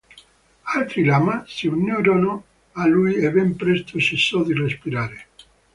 [0.77, 5.27] Altri lama si unirono a lui e ben presto cessò di respirare.